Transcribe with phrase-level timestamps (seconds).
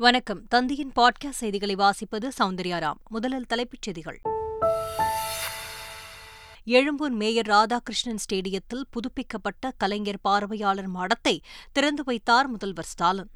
[0.00, 0.46] வணக்கம்.
[0.54, 4.20] தந்தியின் பாட்காஸ்ட் செய்திகளை வாசிப்பது சௌந்தர்யாராம் முதலில் தலைப்புச் செய்திகள்.
[6.64, 11.38] எழும்பூர் மேயர் ராதாகிருஷ்ணன் ஸ்டேடியத்தில் புதுப்பிக்கப்பட்ட கலைஞர் பார்வையாளர் மடத்தை
[11.72, 13.30] திறந்து வைத்தார் முதல்வர் ஸ்டாலின்.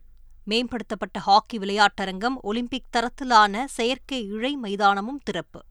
[0.46, 5.64] மேம்படுத்தப்பட்ட ஹாக்கி விளையாட்டரங்கம் ஒலிம்பிக் தரத்திலான செயற்கை இழை மைதானமும் திறப்பு.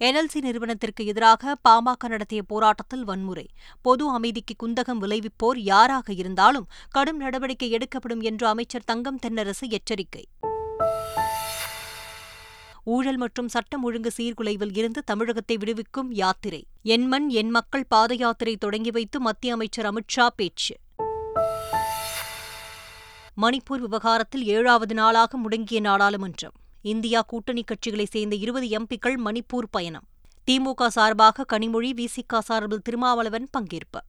[0.00, 3.46] என்எல்சி நிறுவனத்திற்கு எதிராக பாமக நடத்திய போராட்டத்தில் வன்முறை.
[3.82, 10.28] பொது அமைதிக்கு குந்தகம் விளைவிப்போர் யாராக இருந்தாலும் கடும் நடவடிக்கை எடுக்கப்படும் என்று அமைச்சர் தங்கம் தென்னரசு எச்சரிக்கை.
[12.84, 16.66] ஊழல் மற்றும் சட்டம் ஒழுங்கு சீர்குலைவில் இருந்து தமிழகத்தை விடுவிக்கும் யாத்திரை.
[16.82, 20.76] என்மண் என் மக்கள் பாத யாத்திரை தொடங்கி வைத்து மத்திய அமைச்சர் அமித்ஷா பேச்சு.
[23.40, 26.56] மணிப்பூர் விவகாரத்தில் ஏழாவது நாளாக முடங்கிய நாடாளுமன்றம்.
[26.82, 30.04] இந்தியா கூட்டணி கட்சிகளைச் சேர்ந்த இருபது எம்பிக்கள் மணிப்பூர் பயணம்.
[30.50, 34.00] திமுக சார்பாக கனிமொழி விசிக சார்பில் திருமாவளவன் பங்கேற்பு.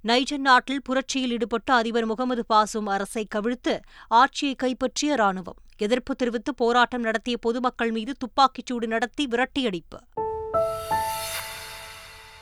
[0.00, 5.58] நைஜர் நாட்டில் புரட்சியில் ஈடுபட்ட அதிபர் முகமது பாசும் அரசை கவிழ்த்து ஆட்சியை கைப்பற்றிய ராணுவம்.
[5.76, 9.98] எதிர்ப்பு தெரிவித்து போராட்டம் நடத்திய பொதுமக்கள் மீது துப்பாக்கிச்சூடு நடத்தி விரட்டியடிப்பு.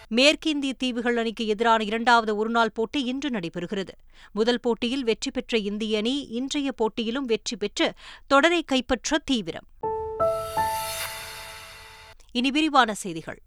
[0.08, 3.88] மேற்கிந்திய தீவுகள் அணிக்கு எதிரான இரண்டாவது ஒருநாள் போட்டி இன்று நடைபெறுகிறது.
[4.32, 7.94] முதல் போட்டியில் வெற்றி பெற்ற இந்திய அணி இன்றைய போட்டியிலும் வெற்றி பெற்று
[8.26, 9.66] தொடரை கைப்பற்ற தீவிரம்.
[12.32, 13.42] இனி விரிவான செய்திகள்.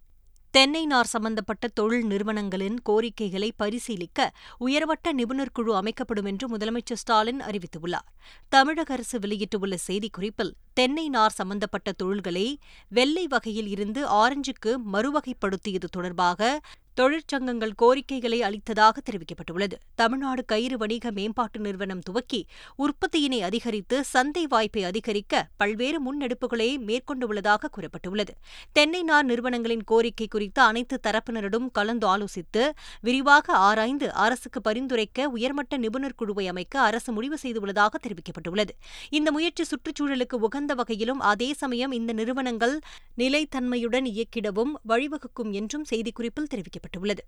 [0.52, 8.08] தென்னை நார் சம்பந்தப்பட்ட தொழில் நிறுவனங்களின் கோரிக்கைகளை பரிசீலிக்க உயர்வட்ட நிபுணர் குழு அமைக்கப்படும் என்று முதலமைச்சர் ஸ்டாலின் அறிவித்துள்ளார்.
[8.50, 16.60] தமிழக அரசு வெளியிட்டுள்ள செய்திக்குறிப்பில் தென்னை நார் சம்பந்தப்பட்ட தொழில்களை வெள்ளை வகையில் இருந்து ஆரஞ்சுக்கு மறுவகைப்படுத்தியது தொடர்பாக
[17.00, 19.74] தொழிற்சங்கங்கள் கோரிக்கைகளை அளித்ததாக தெரிவிக்கப்பட்டுள்ளது.
[19.96, 22.46] தமிழ்நாடு கயிறு வணிக மேம்பாட்டு நிறுவனம் துவக்கி
[22.78, 28.34] உற்பத்தியினை அதிகரித்து சந்தை வாய்ப்பை அதிகரிக்க பல்வேறு முன்னெடுப்புகளை மேற்கொண்டுள்ளதாக கூறப்பட்டுள்ளது.
[28.72, 36.16] தென்னை நார் நிறுவனங்களின் கோரிக்கை குறித்து அனைத்து தரப்பினரிடம் கலந்து ஆலோசித்து விரிவாக ஆராய்ந்து அரசுக்கு பரிந்துரைக்க உயர்மட்ட நிபுணர்
[36.16, 38.70] குழுவை அமைக்க அரசு முடிவு செய்துள்ளதாக தெரிவிக்கப்பட்டுள்ளது.
[39.10, 42.80] இந்த முயற்சி சுற்றுச்சூழலுக்கு உகந்த வகையிலும் அதே சமயம் இந்த நிறுவனங்கள்
[43.18, 46.80] நிலைத்தன்மையுடன் இயக்கிடவும் வழிவகுக்கும் என்றும் செய்திக்குறிப்பில் தெரிவிக்கப்பட்டுள்ளது.
[46.84, 47.24] தெரிவிக்கப்பட்டுள்ளது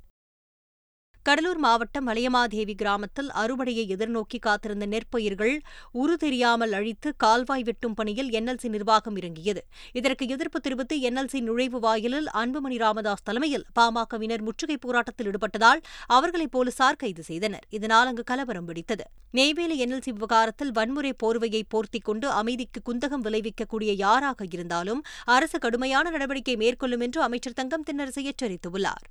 [1.28, 5.54] கடலூர் மாவட்டம் மலையமாதேவி கிராமத்தில் அறுவடையை எதிர்நோக்கி காத்திருந்த நெற்பயிர்கள்
[5.92, 9.62] உரு தெரியாமல் அழித்து கால்வாய் வெட்டும் பணியில் என்எல்சி நிர்வாகம் இறங்கியது.
[9.92, 16.96] இதற்கு எதிர்ப்பு தெரிவித்து என்எல்சி நுழைவு வாயிலில் அன்புமணி ராமதாஸ் தலைமையில் பாமகவினர் முற்றுகை போராட்டத்தில் ஈடுபட்டதால் அவர்களை போலீசார்
[16.96, 17.66] கைது செய்தனர்.
[17.70, 19.08] இதனால் அங்கு கலவரம் வெடித்தது.
[19.32, 26.56] நெய்வேலி என்எல்சி விவகாரத்தில் வன்முறை போர்வையை போர்த்திக் கொண்டு அமைதிக்கு குந்தகம் விளைவிக்கக்கூடிய யாராக இருந்தாலும் அரசு கடுமையான நடவடிக்கை
[26.56, 29.06] மேற்கொள்ளும் என்று அமைச்சர் தங்கம் தென்னரசு எச்சரித்துள்ளார்.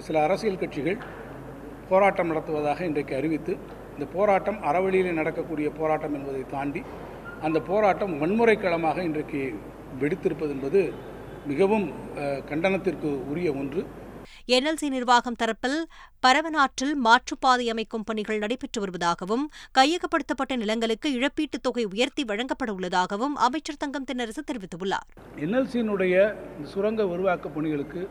[0.00, 0.98] சில அரசியல் கட்சிகள்
[1.88, 3.56] போராட்டம் நடத்துவதாக இன்றைக்கு அறிவித்து
[3.92, 6.82] இந்த போராட்டம் அறவழியில் நடக்கக்கூடிய போராட்டம் என்பதை தாண்டி
[7.40, 9.54] அந்த போராட்டம் வன்முறை களமாக இன்றைக்கு
[10.00, 10.92] வெடித்திருப்பது என்பது
[11.46, 11.86] மிகவும்
[12.50, 13.82] கண்டனத்திற்கு உரிய ஒன்று.
[14.46, 15.78] என்எல்சி நிர்வாகம் தரப்பில்
[16.20, 19.44] பரவனாற்றில் மாற்றுப்பாதை அமைக்கும் பணிகள் நடைபெற்று வருவதாகவும்
[19.78, 25.08] கையகப்படுத்தப்பட்ட நிலங்களுக்கு இழப்பீட்டுத் தொகை உயர்த்தி வழங்கப்பட உள்ளதாகவும் அமைச்சர் தங்கம் தென்னரசு தெரிவித்துள்ளார்.
[25.36, 28.08] என்எல்சியினுடைய சுரங்க உருவாக்க பணிகளுக்கு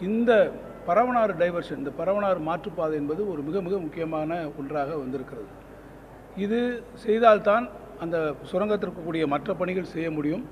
[0.00, 0.32] இந்த
[0.88, 5.48] பரவனாறு டைவர்ஷன் இந்த பரவனாறு மாற்றுப்பாதை என்பது ஒரு மிக மிக முக்கியமான ஒன்றாக வந்திருக்கிறது.
[6.36, 6.58] இது
[6.94, 7.68] செய்தால்தான்
[8.04, 8.16] அந்த
[8.50, 10.44] சுரங்கத்திற்கு மற்ற பணிகள் செய்ய முடியும்.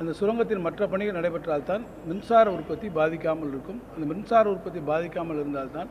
[0.00, 3.80] அந்த சுரங்கத்தின் மற்ற பணிகள் நடைபெற்றால்தான் மின்சார உற்பத்தி பாதிக்காமல் இருக்கும்.
[3.94, 5.90] அந்த மின்சார உற்பத்தி பாதிக்காமல் இருந்தால்தான்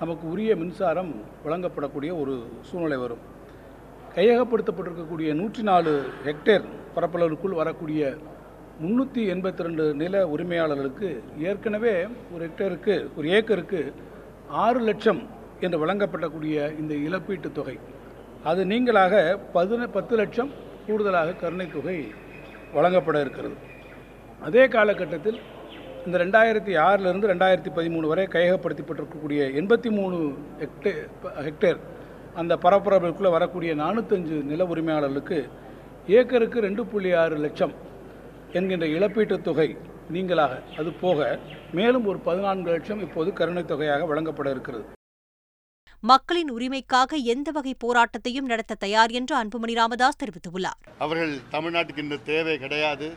[0.00, 1.10] நமக்கு உரிய மின்சாரம்
[1.44, 2.34] வழங்கப்படக்கூடிய ஒரு
[2.68, 3.22] சூழ்நிலை வரும்.
[4.14, 5.92] கையகப்படுத்தப்பட்டிருக்கக்கூடிய நூற்றி நாலு
[6.24, 6.64] ஹெக்டேர்
[6.96, 8.16] பரப்பளவுக்குள் வரக்கூடிய
[8.80, 13.92] முந்நூற்றி எண்பத்தி ரெண்டு நில உரிமையாளர்களுக்கு ஏற்கனவே ஒரு ஹெக்டருக்கு ஒரு ஏக்கருக்கு
[14.48, 15.22] ஆறு லட்சம்
[15.60, 17.78] என்று வழங்கப்படக்கூடிய இந்த இழப்பீட்டுத் தொகை.
[18.44, 20.50] அது நீங்களாக பதின பத்து லட்சம்
[20.86, 22.08] கூடுதலாக கருணைத் தொகை
[22.74, 23.56] வழங்கப்பட இருக்கிறது.
[24.40, 25.38] அதே காலகட்டத்தில்
[26.06, 31.78] இந்த ரெண்டாயிரத்தி ஆறிலிருந்து ரெண்டாயிரத்தி பதிமூணு வரை கையகப்படுத்தப்பட்டிருக்கக்கூடிய எண்பத்தி மூணு ஹெக்டே ஹெக்டேர்
[32.34, 35.48] அந்த பரப்பரப்புக்குள்ளே வரக்கூடிய நானூற்றஞ்சு நில உரிமையாளர்களுக்கு
[36.06, 37.74] ஏக்கருக்கு ரெண்டு புள்ளி ஆறு லட்சம்
[38.52, 39.76] என்கின்ற இழப்பீட்டுத் தொகை
[40.12, 41.40] நீங்களாக அது போக
[41.72, 44.84] மேலும் ஒரு பதினான்கு லட்சம் இப்போது கருணைத் தொகையாக வழங்கப்பட இருக்கிறது.
[46.00, 50.96] மக்களின் உரிமைக்காக எந்த வகை போராட்டத்தையும் நடத்த தயார் என்று அன்புமணி ராமதாஸ் தெரிவித்துள்ளார்.
[50.98, 53.12] அவர்கள் தமிழ்நாட்டுக்கு இந்த தேவை கிடையாது.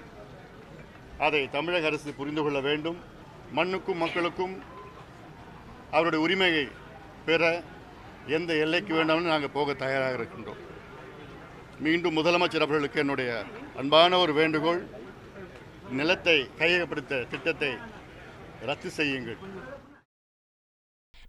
[1.18, 2.98] அதை தமிழக அரசு புரிந்து கொள்ள வேண்டும்.
[3.52, 4.58] மண்ணுக்கும் மக்களுக்கும்
[5.92, 6.68] அவருடைய உரிமையை
[7.26, 7.64] பெற
[8.28, 10.64] எந்த எல்லைக்கு வேண்டாம்னு நாங்கள் போக தயாராக இருக்கின்றோம்.
[11.80, 13.44] மீண்டும் முதலமைச்சர் அவர்களுக்கு என்னுடைய
[13.76, 15.04] அன்பான ஒரு வேண்டுகோள்.
[15.90, 17.72] நிலத்தை கையகப்படுத்த திட்டத்தை
[18.70, 19.40] ரத்து செய்யுங்கள்.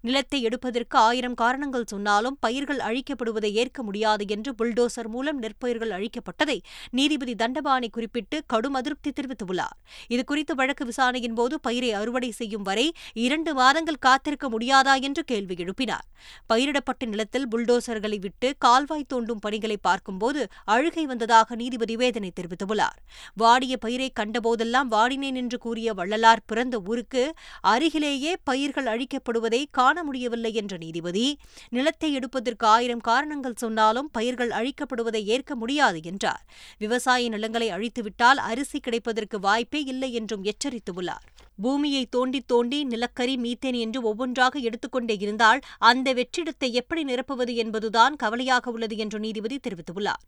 [0.07, 6.59] நிலத்தை எடுப்பதற்கு ஆயிரம் காரணங்கள் சொன்னாலும் பயிர்கள் அழிக்கப்படுவதை ஏற்க முடியாது என்று புல்டோசர் மூலம் நெற்பயிர்கள் அழிக்கப்பட்டதை
[6.91, 9.77] நீதிபதி தண்டபாணி குறிப்பிட்டு கடும் அதிருப்தி தெரிவித்துள்ளார்.
[10.15, 12.87] இதுகுறித்து வழக்கு விசாரணையின் போது பயிரை அறுவடை செய்யும் வரை
[13.25, 16.07] இரண்டு மாதங்கள் காத்திருக்க முடியாதா என்று கேள்வி எழுப்பினார்.
[16.51, 20.43] பயிரிடப்பட்ட நிலத்தில் புல்டோசர்களை விட்டு கால்வாய் தோண்டும் பணிகளை பார்க்கும்போது
[20.75, 22.99] அழுகை வந்ததாக நீதிபதி வேதனை தெரிவித்துள்ளார்.
[23.35, 27.25] வாடிய பயிரை கண்டபோதெல்லாம் வாடினேன் என்று கூறிய வள்ளலார் பிறந்த ஊருக்கு
[27.73, 31.39] அருகிலேயே பயிர்கள் அழிக்கப்படுவதை காண முடியவில்லை என்ற நீதிபதி
[31.69, 36.45] நிலத்தை எடுப்பதற்கு ஆயிரம் காரணங்கள் சொன்னாலும் பயிர்கள் அழிக்கப்படுவதை ஏற்க முடியாது என்றார்.
[36.79, 41.27] விவசாய நிலங்களை அழித்துவிட்டால் அரிசி கிடைப்பதற்கு வாய்ப்பே இல்லை என்றும் எச்சரித்துள்ளார்.
[41.63, 48.71] பூமியை தோண்டி தோண்டி நிலக்கரி மீத்தேன் என்று ஒவ்வொன்றாக எடுத்துக்கொண்டே இருந்தால் அந்த வெற்றிடத்தை எப்படி நிரப்புவது என்பதுதான் கவலையாக
[48.71, 50.25] உள்ளது என்று நீதிபதி தெரிவித்துள்ளார்.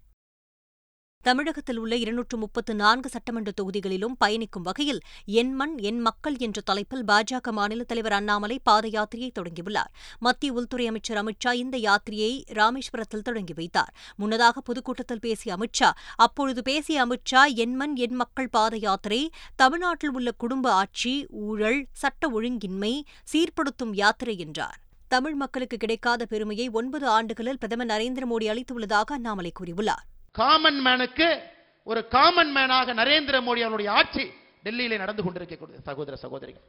[1.29, 5.01] தமிழகத்தில் உள்ள இருநூற்று முப்பத்து நான்கு சட்டமன்ற தொகுதிகளிலும் பயணிக்கும் வகையில்
[5.41, 9.91] என் மண் என் மக்கள் என்ற தலைப்பில் பாஜக மாநில தலைவர் அண்ணாமலை பாத யாத்திரையை தொடங்கியுள்ளார்.
[10.19, 13.93] மத்திய உள்துறை அமைச்சர் அமித்ஷா இந்த யாத்திரையை ராமேஸ்வரத்தில் தொடங்கி வைத்தார்.
[14.17, 19.23] முன்னதாக பொதுக்கூட்டத்தில் பேசிய அமித்ஷா அப்பொழுது பேசிய அமித்ஷா என் மண் என் மக்கள் பாத யாத்திரை
[19.57, 22.95] தமிழ்நாட்டில் உள்ள குடும்ப ஆட்சி ஊழல் சட்ட ஒழுங்கின்மை
[23.33, 24.79] சீர்படுத்தும் யாத்திரை என்றார்.
[25.09, 30.07] தமிழ் மக்களுக்கு கிடைக்காத பெருமையை ஒன்பது ஆண்டுகளில் பிரதமர் நரேந்திர மோடி அளித்துள்ளதாக அண்ணாமலை கூறியுள்ளார்.
[30.33, 31.43] காமன் மேனுக்கு
[31.85, 34.33] ஒரு காமன் மேனாக நரேந்திர மோடி அவருடைய ஆட்சி
[34.65, 36.63] டெல்லியிலே நடந்து கொண்டிருக்கக்கூடிய சகோதர சகோதரிகள்.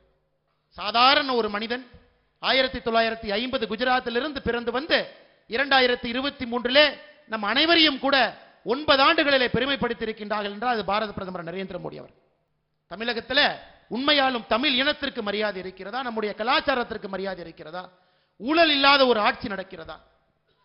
[0.70, 1.90] சாதாரண ஒரு மனிதன்
[2.40, 5.10] ஆயிரத்தி தொள்ளாயிரத்தி ஐம்பது குஜராத்திலிருந்து பிறந்து வந்து
[5.48, 6.98] இரண்டாயிரத்தி இருபத்தி மூன்றிலே
[7.28, 12.14] நம் அனைவரையும் கூட ஒன்பது ஆண்டுகளிலே பெருமைப்படுத்தியிருக்கின்றார்கள் என்றால் அது பாரத பிரதமர் நரேந்திர மோடி அவர்.
[12.88, 13.56] தமிழகத்தில்
[13.90, 16.02] உண்மையாலும் தமிழ் இனத்திற்கு மரியாதை இருக்கிறதா?
[16.02, 17.90] நம்முடைய கலாச்சாரத்திற்கு மரியாதை இருக்கிறதா?
[18.38, 19.96] ஊழல் இல்லாத ஒரு ஆட்சி நடக்கிறதா?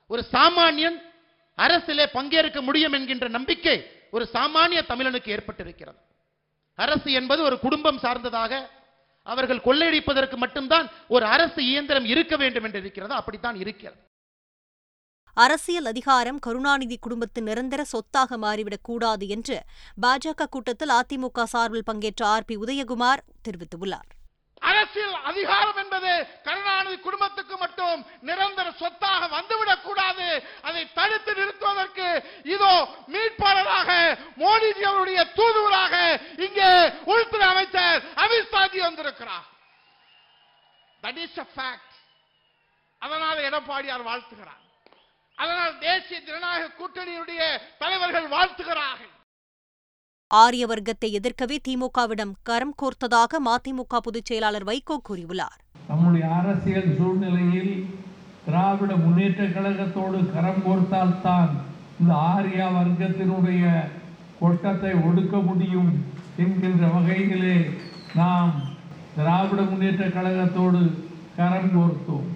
[0.07, 1.03] ஒரு சாமானியன்
[1.57, 6.01] அரசிலே பங்கேற்க முடியும் என்கின்ற நம்பிக்கை ஒரு சாமானிய தமிழனுக்கு ஏற்பட்டிருக்கிறது.
[6.75, 8.71] அரசு என்பது ஒரு குடும்பம் சார்ந்ததாக
[9.23, 14.01] அவர்கள் கொள்ளையடிப்பதற்கு மட்டும்தான் ஒரு அரசு இயந்திரம் இருக்க வேண்டும் என்று இருக்கிறது அப்படித்தான் இருக்கிறது.
[15.35, 19.63] அரசியல் அதிகாரம் கருணாநிதி குடும்பத்தின் நிரந்தர சொத்தாக மாறிவிடக் கூடாது என்று
[20.03, 24.13] பாஜக கூட்டத்தில் அதிமுக சார்பில் பங்கேற்ற ஆர் பி உதயகுமார் தெரிவித்துள்ளார்.
[24.71, 26.13] அரசியல் அதிகாரம் என்பது
[26.45, 30.29] கருணாநிதி குடும்பத்துக்கு மட்டும் நிரந்தர சொத்தாக வந்துவிடக் கூடாது
[30.63, 32.09] அதை தடுத்து நிறுத்துவதற்கு
[32.45, 32.75] இதோ
[33.09, 33.91] மீட்பாளராக
[34.39, 35.95] மோடிஜி அவருடைய தூதுவராக
[36.37, 36.71] இங்கே
[37.05, 39.49] உள்துறை அமைச்சர் அமித்ஷாஜி வந்திருக்கிறார்.
[41.03, 41.93] தட் இஸ் அ ஃபேக்ட்
[43.49, 44.63] எடப்பாடியார் வாழ்த்துகிறார்.
[45.39, 49.13] அதனால் தேசிய ஜனநாயக கூட்டணியுடைய தலைவர்கள் வாழ்த்துகிறார்கள்.
[50.43, 55.59] ஆரிய வர்க்கத்தை எதிர்க்கவே திமுகவிடம் கரம் கோர்த்ததாக மதிமுக பொதுச் செயலாளர் வைகோ கூறியுள்ளார்.
[55.89, 57.73] நம்முடைய அரசியல் சூழ்நிலையில்
[58.47, 61.53] திராவிட முன்னேற்ற கழகத்தோடு கரம் கோர்த்தால்தான்
[62.01, 63.65] இந்த ஆரிய வர்க்கத்தினுடைய
[64.41, 65.93] கொட்டத்தை ஒடுக்க முடியும்
[66.37, 67.57] என்கின்ற வகையிலே
[68.15, 68.55] நாம்
[69.17, 70.83] திராவிட முன்னேற்ற கழகத்தோடு
[71.37, 72.29] கரம் கோர்த்தோம்.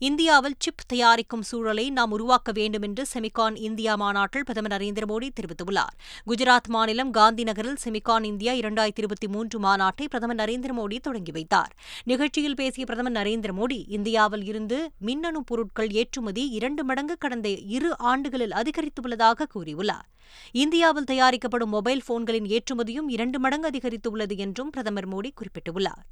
[0.00, 5.94] இந்தியாவில் சிப் தயாரிக்கும் சூழலை நாம் உருவாக்க வேண்டும் என்று செமிகான் இந்தியா மாநாட்டில் பிரதமர் நரேந்திர மோடி தெரிவித்துள்ளார்.
[6.26, 11.72] குஜராத் மாநிலம் காந்தி நகரில் செமிகான் இந்தியா இரண்டாயிரத்தி இருபத்தி மூன்று மாநாட்டை பிரதமர் நரேந்திர மோடி தொடங்கி வைத்தார்.
[12.04, 18.50] நிகழ்ச்சியில் பேசிய பிரதமர் நரேந்திர மோடி இந்தியாவில் இருந்து மின்னணு பொருட்கள் ஏற்றுமதி இரண்டு மடங்கு கடந்த இரு ஆண்டுகளில்
[18.50, 20.06] அதிகரித்துள்ளதாக கூறியுள்ளார்.
[20.52, 26.06] இந்தியாவில் தயாரிக்கப்படும் மொபைல் போன்களின் ஏற்றுமதியும் இரண்டு மடங்கு அதிகரித்துள்ளது என்றும் பிரதமர் மோடி குறிப்பிட்டுள்ளார்.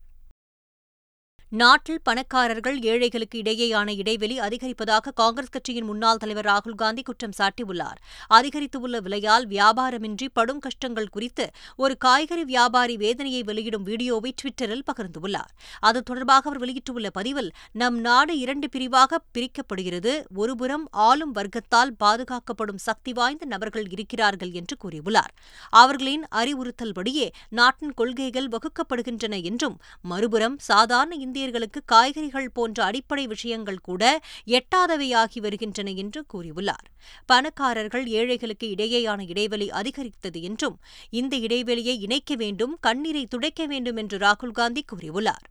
[1.53, 7.99] நாட்டில் பணக்காரர்கள் ஏழைகளுக்கு இடையேயான இடைவெளி அதிகரிப்பதாக காங்கிரஸ் கட்சியின் முன்னாள் தலைவர் ராகுல் காந்தி குற்றம் சாட்டியுள்ளார்.
[8.35, 15.53] அதிகரித்துள்ள விலையால் வியாபாரமின்றி படும் கஷ்டங்கள் குறித்து ஒரு காய்கறி வியாபாரி வேதனையை வெளியிடும் வீடியோவை டுவிட்டரில் பகிர்ந்துள்ளார்.
[15.81, 23.13] அது தொடர்பாக அவர் வெளியிட்டுள்ள பதிவில் நம் நாடு இரண்டு பிரிவாக பிரிக்கப்படுகிறது ஒருபுறம் ஆளும் வர்க்கத்தால் பாதுகாக்கப்படும் சக்தி
[23.13, 25.33] வாய்ந்த நபர்கள் இருக்கிறார்கள் என்று கூறியுள்ளார்.
[25.71, 34.03] அவர்களின் அறிவுறுத்தல்படியே நாட்டின் கொள்கைகள் வகுக்கப்படுகின்றன என்றும் மறுபுறம் சாதாரண இந்தியர்களுக்கு காய்கறிகள் போன்ற அடிப்படை விஷயங்கள் கூட
[34.47, 36.87] எட்டாதவையாகி வருகின்றன என்று கூறியுள்ளார்.
[37.27, 40.79] பணக்காரர்கள் ஏழைகளுக்கு இடையேயான இடைவெளி அதிகரித்தது என்றும்
[41.11, 45.45] இந்த இடைவெளியை இணைக்க வேண்டும் கண்ணீரை துடைக்க வேண்டும் என்று ராகுல் காந்தி கூறியுள்ளார்.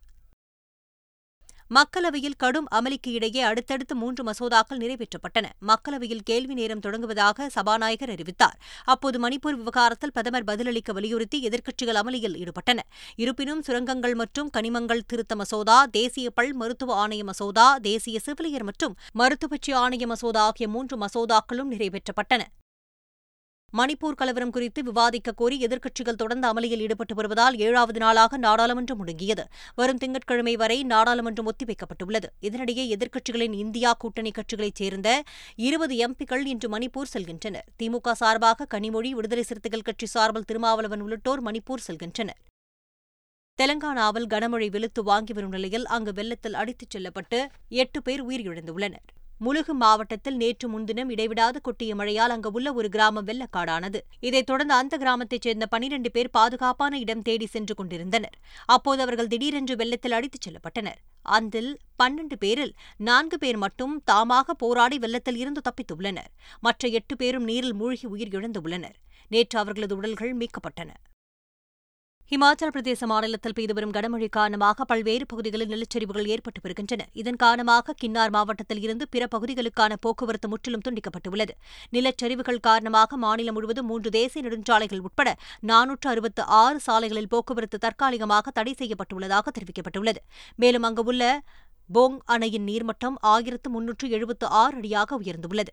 [1.74, 5.46] மக்களவையில் கடும் அமளிக்கு இடையே அடுத்தடுத்து மூன்று மசோதாக்கள் நிறைவேற்றப்பட்டன.
[5.66, 8.58] மக்களவையில் கேள்வி நேரம் தொடங்குவதாக சபாநாயகர் அறிவித்தார்.
[8.84, 12.78] அப்போது மணிப்பூர் விவகாரத்தில் பிரதமர் பதிலளிக்க வலியுறுத்தி எதிர்க்கட்சிகள் அமளியில் ஈடுபட்டன.
[13.16, 19.74] இருப்பினும் சுரங்கங்கள் மற்றும் கனிமங்கள் திருத்த மசோதா தேசிய பல் மருத்துவ ஆணைய மசோதா தேசிய செவிலியர் மற்றும் மருத்துவச்சி
[19.74, 22.42] ஆணைய மசோதா ஆகிய மூன்று மசோதாக்களும் நிறைவேற்றப்பட்டன.
[23.72, 29.44] மணிப்பூர் கலவரம் குறித்து விவாதிக்க கோரி எதிர்க்கட்சிகள் தொடர்ந்து அமளியில் ஈடுபட்டு வருவதால் ஏழாவது நாளாக நாடாளுமன்றம் முடங்கியது.
[29.74, 32.28] வரும் திங்கட்கிழமை வரை நாடாளுமன்றம் ஒத்திவைக்கப்பட்டுள்ளது.
[32.40, 35.22] இதனிடையே எதிர்க்கட்சிகளின் இந்தியா கூட்டணி கட்சிகளைச் சேர்ந்த
[35.56, 37.66] இருபது எம்பிக்கள் இன்று மணிப்பூர் செல்கின்றனர்.
[37.82, 42.40] திமுக சார்பாக கனிமொழி விடுதலை சிறுத்தைகள் கட்சி சார்பில் திருமாவளவன் உள்ளிட்டோர் மணிப்பூர் செல்கின்றனர்.
[43.58, 49.06] தெலங்கானாவில் கனமழை வெளுத்து வாங்கி வரும் நிலையில் அங்கு வெள்ளத்தில் அடித்துச் செல்லப்பட்டு எட்டு பேர் உயிரிழந்துள்ளனர்.
[49.38, 54.00] முலுகு மாவட்டத்தில் நேற்று முன்தினம் இடைவிடாது கொட்டிய மழையால் அங்கு உள்ள ஒரு கிராமம் வெள்ளக்காடானது.
[54.20, 58.36] இதைத் தொடர்ந்து அந்த கிராமத்தைச் சேர்ந்த பனிரண்டு பேர் பாதுகாப்பான இடம் தேடி சென்று கொண்டிருந்தனர்.
[58.66, 61.00] அப்போது அவர்கள் திடீரென்று வெள்ளத்தில் அடித்துச் செல்லப்பட்டனர்.
[61.22, 66.30] அதில் பன்னெண்டு பேரில் நான்கு பேர் மட்டும் தாமாக போராடி வெள்ளத்தில் இருந்து தப்பித்துள்ளனர்.
[66.60, 68.96] மற்ற எட்டு பேரும் நீரில் மூழ்கி உயிரிழந்துள்ளனர்
[69.28, 70.90] நேற்று அவர்களது உடல்கள் மீட்கப்பட்டன.
[72.34, 77.06] இமாச்சல பிரதேச மாநிலத்தில் பெய்து வரும் கனமழை காரணமாக பல்வேறு பகுதிகளில் நிலச்சரிவுகள் ஏற்பட்டு வருகின்றன.
[77.12, 81.54] இதன் காரணமாக கின்னார் மாவட்டத்தில் இருந்து பிற பகுதிகளுக்கான போக்குவரத்து முற்றிலும் துண்டிக்கப்பட்டுள்ளது.
[81.92, 85.36] நிலச்சரிவுகள் காரணமாக மாநிலம் முழுவதும் மூன்று தேசிய நெடுஞ்சாலைகள் உட்பட
[85.72, 90.22] நானூற்று அறுபத்து ஆறு சாலைகளில் போக்குவரத்து தற்காலிகமாக தடை செய்யப்பட்டுள்ளதாக தெரிவிக்கப்பட்டுள்ளது.
[90.56, 91.42] மேலும் அங்கு உள்ள
[91.94, 95.72] போங் அணையின் நீர்மட்டம் ஆயிரத்து முன்னூற்று எழுபத்து ஆறு அடியாக உயர்ந்துள்ளது.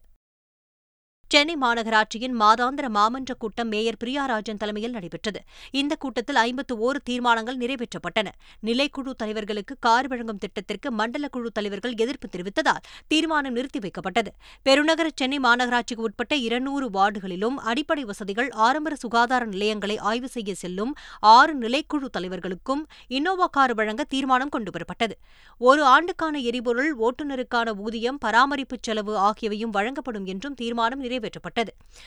[1.34, 5.40] சென்னை மாநகராட்சியின் மாதாந்திர மாமன்ற கூட்டம் மேயர் பிரியாராஜன் தலைமையில் நடைபெற்றது.
[5.72, 8.28] இந்த கூட்டத்தில் ஐம்பத்து ஓரு தீர்மானங்கள் நிறைவேற்றப்பட்டன.
[8.68, 14.32] நிலைக்குழு தலைவர்களுக்கு கார் வழங்கும் திட்டத்திற்கு மண்டல குழு தலைவர்கள் எதிர்ப்பு தெரிவித்ததால் தீர்மானம் நிறுத்தி வைக்கப்பட்டது.
[14.66, 20.94] பெருநகர சென்னை மாநகராட்சிக்கு உட்பட்ட இருநூறு வார்டுகளிலும் அடிப்படை வசதிகள் ஆரம்ப சுகாதார நிலையங்களை ஆய்வு செய்ய செல்லும்
[21.34, 25.18] ஆறு நிலைக்குழு தலைவர்களுக்கும் இன்னோவா கார் வழங்க தீர்மானம் கொண்டுவரப்பட்டது
[25.62, 31.22] ஒரு ஆண்டுக்கான எரிபொருள் ஓட்டுநருக்கான ஊதியம் பராமரிப்பு செலவு ஆகியவையும் வழங்கப்படும் என்றும் தீர்மானம் நிறைவேற்றப்பட்டது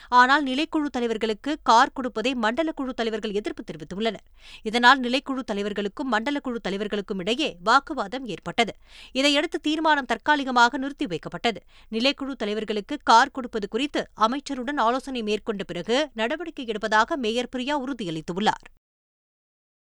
[0.08, 4.24] ஆனால் நிலைக்குழு தலைவர்களுக்கு கார் கொடுப்பதை மண்டல குழு தலைவர்கள் எதிர்ப்பு தெரிவித்துள்ளனர்.
[4.62, 8.74] இதனால் நிலைக்குழு தலைவர்களுக்கும் மண்டல குழு தலைவர்களுக்கும் இடையே வாக்குவாதம் ஏற்பட்டது.
[9.12, 11.62] இதையடுத்து தீர்மானம் தற்காலிகமாக நிறுத்தி வைக்கப்பட்டது.
[11.90, 18.66] நிலைக்குழு தலைவர்களுக்கு கார் கொடுப்பது குறித்து அமைச்சருடன் ஆலோசனை மேற்கொண்ட பிறகு நடவடிக்கை எடுப்பதாக மேயர் பிரியா உறுதியளித்துள்ளார்.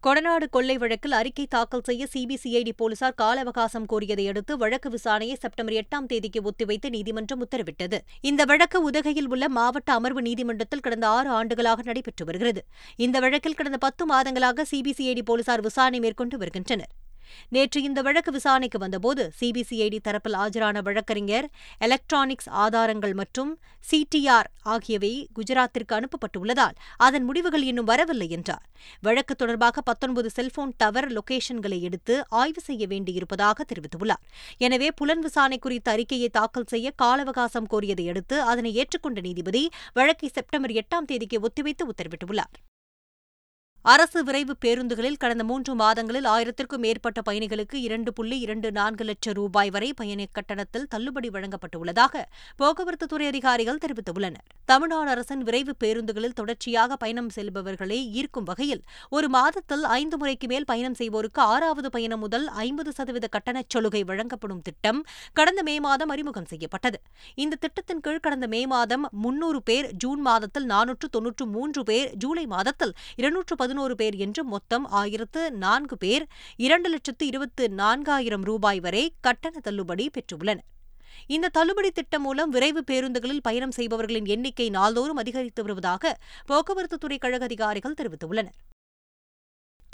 [0.06, 5.76] கொடநாடு கொள்ளை வழக்கில் அறிக்கை தாக்கல் செய்ய சிபிசிஐடி போலீசார் கால அவகாசம் கோரியதை அடுத்து வழக்கு விசாரணையை செப்டம்பர்
[5.76, 7.98] எட்டாம் தேதிக்கு ஒத்திவைத்து நீதிமன்றம் உத்தரவிட்டது.
[8.22, 12.64] இந்த வழக்கு உதகையில் உள்ள மாவட்ட அமர்வு நீதிமன்றத்தில் கடந்த ஆறு ஆண்டுகளாக நடைபெற்று வருகிறது.
[12.96, 16.92] இந்த வழக்கில் கடந்த பத்து மாதங்களாக சிபிசிஐடி போலீசார் விசாரணை மேற்கொண்டு வருகின்றனர்.
[17.50, 21.48] நேற்று இந்த வழக்கு விசாரணைக்கு வந்தபோது சிபிசிஐடி தரப்பில் ஆஜரான வழக்கறிஞர்
[21.78, 23.52] எலக்ட்ரானிக்ஸ் ஆதாரங்கள் மற்றும்
[23.92, 28.66] சிடிஆர் ஆகியவை குஜராத்திற்கு அனுப்பப்பட்டுள்ளதால் அதன் முடிவுகள் இன்னும் வரவில்லை என்றார்.
[29.02, 34.24] வழக்கு தொடர்பாக பத்தொன்பது செல்போன் டவர் லொகேஷன்களை எடுத்து ஆய்வு செய்ய வேண்டியிருப்பதாக தெரிவித்துள்ளார்.
[34.58, 40.30] எனவே புலன் விசாரணை குறித்த அறிக்கையை தாக்கல் செய்ய கால அவகாசம் கோரியதை அடுத்து அதனை ஏற்றுக்கொண்ட நீதிபதி வழக்கை
[40.34, 42.54] செப்டம்பர் எட்டாம் தேதிக்கு ஒத்திவைத்து உத்தரவிட்டுள்ளார்.
[43.86, 49.70] அரசு விரைவு பேருந்துகளில் கடந்த மூன்று மாதங்களில் ஆயிரத்திற்கும் மேற்பட்ட பயணிகளுக்கு இரண்டு புள்ளி இரண்டு நான்கு லட்சம் ரூபாய்
[49.70, 52.22] வரை பயண கட்டணத்தில் தள்ளுபடி வழங்கப்பட்டுள்ளதாக
[52.60, 54.46] போக்குவரத்துத்துறை அதிகாரிகள் தெரிவித்துள்ளனர்.
[54.66, 60.98] தமிழ்நாடு அரசின் விரைவு பேருந்துகளில் தொடர்ச்சியாக பயணம் செல்பவர்களை ஈர்க்கும் வகையில் ஒரு மாதத்தில் ஐந்து முறைக்கு மேல் பயணம்
[61.00, 67.02] செய்வோருக்கு ஆறாவது பயணம் முதல் ஐம்பது சதவீத கட்டணச் சலுகை வழங்கப்படும் திட்டம் கடந்த மே மாதம் அறிமுகம் செய்யப்பட்டது.
[67.36, 72.46] இந்த திட்டத்தின் கீழ் கடந்த மே மாதம் முன்னூறு பேர் ஜூன் மாதத்தில் நானூற்று தொன்னூற்று மூன்று பேர் ஜூலை
[72.46, 76.24] மாதத்தில் இருநூற்று பதினோரு பேர் என்று மொத்தம் ஆயிரத்து நான்கு பேர்
[76.56, 80.68] இரண்டு லட்சத்து இருபத்து நான்காயிரம் ரூபாய் வரை கட்டண தள்ளுபடி பெற்றுள்ளனர்.
[81.28, 86.14] இந்த தள்ளுபடி திட்டம் மூலம் விரைவு பேருந்துகளில் பயணம் செய்பவர்களின் எண்ணிக்கை நாள்தோறும் அதிகரித்து வருவதாக
[86.48, 88.60] போக்குவரத்துத்துறை கழக அதிகாரிகள் தெரிவித்துள்ளனர்.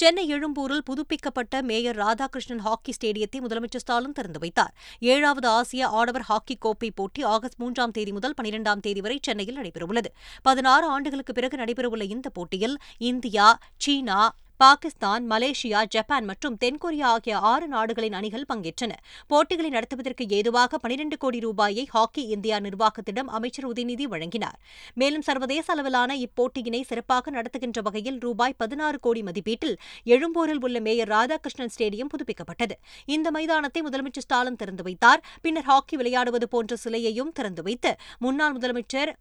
[0.02, 4.74] சென்னை எழும்பூரில் புதுப்பிக்கப்பட்ட மேயர் ராதாகிருஷ்ணன் ஹாக்கி ஸ்டேடியத்தை முதலமைச்சர் ஸ்டாலின் திறந்து வைத்தார்.
[5.00, 10.12] ஏழாவது ஆசிய ஆடவர் ஹாக்கி கோப்பை போட்டி ஆகஸ்ட் மூன்றாம் தேதி முதல் பனிரெண்டாம் தேதி வரை சென்னையில் நடைபெறவுள்ளது.
[10.42, 14.20] பதினாறு ஆண்டுகளுக்கு பிறகு நடைபெறவுள்ள இந்த போட்டியில் India China
[14.62, 18.94] Pakistan Malaysia Japan மற்றும் தென்கொரியா ஆகிய ஆறு நாடுகளின் அணிகள் பங்கேற்றன.
[19.32, 24.58] போட்டிகளை நடத்துவதற்கு ஏதுவாக பனிரண்டு கோடி ரூபாயை ஹாக்கி இந்தியா நிர்வாகத்திடம் அமைச்சர் உதயநிதி வழங்கினார்.
[24.94, 29.76] மேலும் சர்வதேச அளவிலான இப்போட்டியினை சிறப்பாக நடத்துகின்ற வகையில் ரூபாய் பதினாறு கோடி மதிப்பீட்டில்
[30.16, 32.78] எழும்பூரில் உள்ள மேயர் ராதாகிருஷ்ணன் ஸ்டேடியம் புதுப்பிக்கப்பட்டது.
[33.06, 35.24] இந்த மைதானத்தை முதலமைச்சர் ஸ்டாலின் திறந்து வைத்தார்.
[35.42, 39.14] பின்னர் ஹாக்கி விளையாடுவது போன்ற சிலையையும் திறந்து வைத்து முன்னாள் முதலமைச்சர்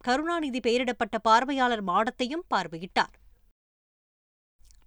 [0.00, 3.14] கருணாநிதி பெயரிடப்பட்ட பார்வையாளர் மாடத்தையும் பார்வையிட்டார்.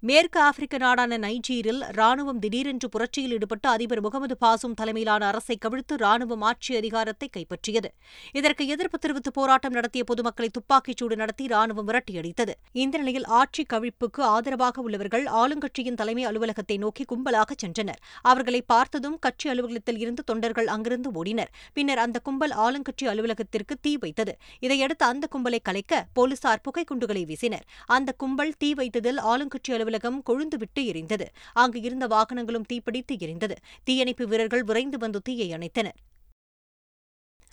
[0.04, 6.42] மேற்கு ஆப்பிரிக்க நாடான நைஜீரில் ராணுவம் திடீரென்று புரட்சியில் ஈடுபட்டு அதிபர் முகமது பாசும் தலைமையிலான அரசை கவிழ்த்து ராணுவம்
[6.42, 7.90] ஆட்சி அதிகாரத்தை கைப்பற்றியது.
[8.32, 12.54] இதற்கு எதிர்ப்பு தெரிவித்து போராட்டம் நடத்திய பொதுமக்களை துப்பாக்கிச்சூடு நடத்தி ராணுவம் விரட்டியடித்தது.
[12.72, 18.00] இந்த நிலையில் ஆட்சி கவிழ்ப்புக்கு ஆதரவாக உள்ளவர்கள் ஆளுங்கட்சியின் தலைமை அலுவலகத்தை நோக்கி கும்பலாக சென்றனர்.
[18.22, 21.52] அவர்களை பார்த்ததும் கட்சி அலுவலகத்தில் இருந்து தொண்டர்கள் அங்கிருந்து ஓடினர்.
[21.74, 24.36] பின்னர் அந்த கும்பல் ஆளுங்கட்சி அலுவலகத்திற்கு தீ வைத்தது.
[24.60, 27.68] இதையடுத்து அந்த கும்பலை கலைக்க போலீசார் புகைக்குண்டுகளை வீசினர்.
[27.86, 31.26] அந்த கும்பல் தீ வைத்ததில் ஆளுங்கட்சி அலுவலகம் கொழுந்துவிட்டு எரிந்தது.
[31.54, 33.56] அங்கு இருந்த வாகனங்களும் தீப்பிடித்து எரிந்தது.
[33.84, 35.98] தீயணைப்பு வீரர்கள் விரைந்து வந்து தீயை அணைத்தனர்.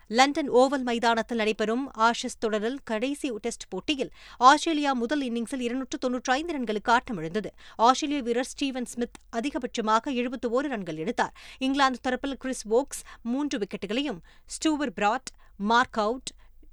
[0.08, 6.52] லண்டன் ஓவல் மைதானத்தில் நடைபெறும் ஆஷஸ் தொடரில் கடைசி டெஸ்ட் போட்டியில் ஆஸ்திரேலியா முதல் இன்னிங்ஸில் இருநூற்று தொன்னூற்றி ஐந்து
[6.58, 7.50] ரன்களுக்கு ஆட்டமிழந்தது.
[7.76, 11.34] ஆஸ்திரேலிய வீரர் ஸ்டீவன் ஸ்மித் அதிகபட்சமாக எழுபத்து ஒரு ரன்கள் எடுத்தார்.
[11.58, 16.30] இங்கிலாந்து தரப்பில் கிறிஸ் வோக்ஸ் மூன்று விக்கெட்டுகளையும் Stuart Broad Mark Wood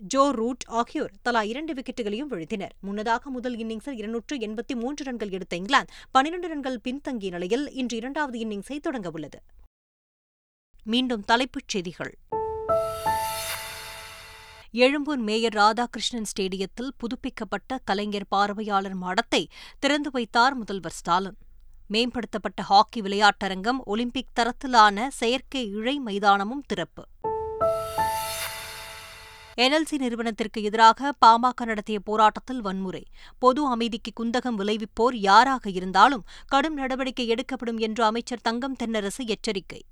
[0.07, 2.69] Joe Root ஆகியோர் தலா இரண்டு விக்கெட்டுகளையும் வீழ்த்தினர்.
[2.81, 8.39] முன்னதாக முதல் இன்னிங்ஸில் இருநூற்று எண்பத்தி மூன்று ரன்கள் எடுத்த இங்கிலாந்து பனிரண்டு ரன்கள் பின்தங்கிய நிலையில் இன்று இரண்டாவது
[8.39, 9.39] இன்னிங்ஸை தொடங்கவுள்ளது
[10.83, 12.17] மீண்டும் தலைப்புச் செய்திகள்.
[14.71, 19.47] எழும்பூர் மேயர் ராதாகிருஷ்ணன் ஸ்டேடியத்தில் புதுப்பிக்கப்பட்ட கலைஞர் பார்வையாளர் மாடத்தை
[19.79, 21.37] திறந்து வைத்தார் முதல்வர் ஸ்டாலின்.
[21.89, 27.03] மேம்படுத்தப்பட்ட ஹாக்கி விளையாட்டரங்கம் ஒலிம்பிக் தரத்திலான செயற்கை இழை மைதானமும் திறப்பு.
[29.61, 33.05] என்எல்சி நிறுவனத்திற்கு எதிராக பாமக நடத்திய போராட்டத்தில் வன்முறை.
[33.39, 39.85] பொது அமைதிக்கு குந்தகம் விளைவிப்போர் யாராக இருந்தாலும் கடும் நடவடிக்கை எடுக்கப்படும் என்று அமைச்சர் தங்கம் தென்னரசு எச்சரிக்கை.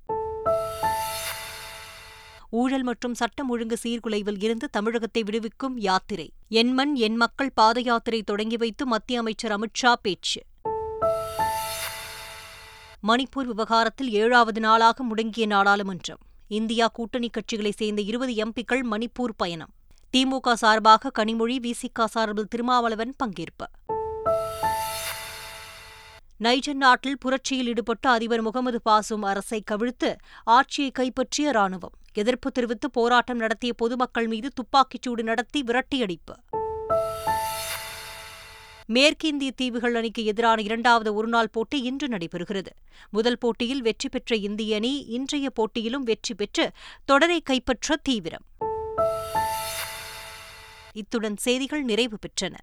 [2.50, 6.32] ஊழல் மற்றும் சட்டம் ஒழுங்கு சீர்குலைவில் இருந்து தமிழகத்தை விடுவிக்கும் யாத்திரை.
[6.48, 10.42] என்மண் என் மக்கள் பாத யாத்திரை தொடங்கி வைத்து மத்திய அமைச்சர் அமித்ஷா பேச்சு.
[13.08, 16.28] மணிப்பூர் விவகாரத்தில் ஏழாவது நாளாக முடங்கிய நாடாளுமன்றம்.
[16.50, 19.68] இந்தியா கூட்டணி கட்சிகளைச் சேர்ந்த இருபது எம்பிக்கள் மணிப்பூர் பயணம்.
[20.16, 23.66] திமுக சார்பாக கனிமொழி விசிக சார்பில் திருமாவளவன் பங்கேற்பு.
[26.36, 33.38] நைஜர் நாட்டில் புரட்சியில் ஈடுபட்ட அதிபர் முகமது பாசும் அரசை கவிழ்த்து ஆட்சியை கைப்பற்றிய ராணுவம் எதிர்ப்பு தெரிவித்து போராட்டம்
[33.38, 36.59] நடத்திய பொதுமக்கள் மீது துப்பாக்கிச்சூடு நடத்தி விரட்டியடிப்பு.
[38.94, 42.72] மேற்கிந்திய தீவுகள் அணிக்கு எதிரான இரண்டாவது ஒருநாள் போட்டி இன்று நடைபெறுகிறது.
[43.10, 46.70] முதல் போட்டியில் வெற்றி பெற்ற இந்திய அணி இன்றைய போட்டியிலும் வெற்றி பெற்று
[47.04, 48.46] தொடரை கைப்பற்ற தீவிரம்.
[50.92, 52.54] இத்துடன் செய்திகள் நிறைவு பெற்றன.